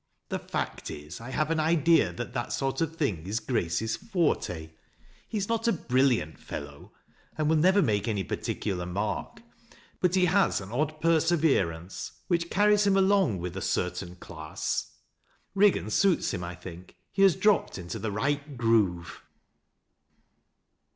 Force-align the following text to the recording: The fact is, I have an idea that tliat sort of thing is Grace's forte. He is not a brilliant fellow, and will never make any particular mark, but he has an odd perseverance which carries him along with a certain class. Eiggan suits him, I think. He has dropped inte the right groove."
The 0.29 0.39
fact 0.39 0.89
is, 0.89 1.21
I 1.21 1.29
have 1.29 1.51
an 1.51 1.59
idea 1.59 2.11
that 2.11 2.33
tliat 2.33 2.51
sort 2.51 2.81
of 2.81 2.95
thing 2.95 3.27
is 3.27 3.39
Grace's 3.39 3.97
forte. 3.97 4.71
He 5.29 5.37
is 5.37 5.47
not 5.47 5.67
a 5.67 5.71
brilliant 5.71 6.39
fellow, 6.39 6.91
and 7.37 7.47
will 7.47 7.55
never 7.55 7.83
make 7.83 8.07
any 8.07 8.23
particular 8.23 8.87
mark, 8.87 9.43
but 9.99 10.15
he 10.15 10.25
has 10.25 10.59
an 10.59 10.71
odd 10.71 10.99
perseverance 11.01 12.13
which 12.29 12.49
carries 12.49 12.87
him 12.87 12.97
along 12.97 13.37
with 13.37 13.55
a 13.55 13.61
certain 13.61 14.15
class. 14.15 14.91
Eiggan 15.55 15.91
suits 15.91 16.33
him, 16.33 16.43
I 16.43 16.55
think. 16.55 16.95
He 17.11 17.21
has 17.21 17.35
dropped 17.35 17.75
inte 17.77 18.01
the 18.01 18.11
right 18.11 18.57
groove." 18.57 19.21